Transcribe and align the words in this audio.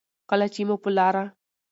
کله 0.29 0.45
چې 0.53 0.61
مو 0.67 0.75
په 0.83 0.89
لاره 0.97 1.23